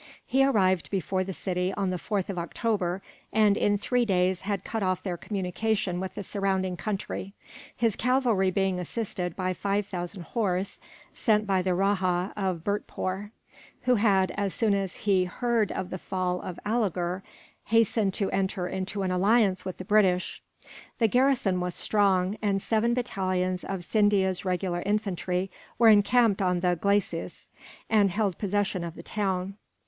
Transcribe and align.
He 0.25 0.43
arrived 0.43 0.89
before 0.89 1.23
the 1.23 1.31
city 1.31 1.71
on 1.77 1.91
the 1.91 1.97
4th 1.97 2.27
of 2.29 2.39
October 2.39 3.03
and, 3.31 3.55
in 3.55 3.77
three 3.77 4.03
days, 4.03 4.41
had 4.41 4.63
cut 4.63 4.81
off 4.81 5.03
their 5.03 5.15
communication 5.15 5.99
with 5.99 6.15
the 6.15 6.23
surrounding 6.23 6.75
country; 6.75 7.35
his 7.77 7.95
cavalry 7.95 8.49
being 8.49 8.79
assisted 8.79 9.35
by 9.35 9.53
five 9.53 9.85
thousand 9.85 10.23
horse, 10.23 10.79
sent 11.13 11.45
by 11.45 11.61
the 11.61 11.75
Rajah 11.75 12.33
of 12.35 12.63
Bhurtpoor, 12.63 13.29
who 13.83 13.93
had, 13.93 14.31
as 14.31 14.55
soon 14.55 14.73
as 14.73 14.95
he 14.95 15.25
heard 15.25 15.71
of 15.71 15.91
the 15.91 15.99
fall 15.99 16.41
of 16.41 16.59
Alighur, 16.65 17.21
hastened 17.65 18.15
to 18.15 18.31
enter 18.31 18.67
into 18.67 19.03
an 19.03 19.11
alliance 19.11 19.65
with 19.65 19.77
the 19.77 19.85
British. 19.85 20.41
The 20.97 21.07
garrison 21.07 21.59
was 21.59 21.75
strong, 21.75 22.37
and 22.41 22.59
seven 22.59 22.95
battalions 22.95 23.63
of 23.63 23.83
Scindia's 23.83 24.45
regular 24.45 24.81
infantry 24.83 25.51
were 25.77 25.89
encamped 25.89 26.41
on 26.41 26.61
the 26.61 26.75
glacis, 26.75 27.49
and 27.87 28.09
held 28.09 28.39
possession 28.39 28.83
of 28.83 28.95
the 28.95 29.03
town. 29.03 29.57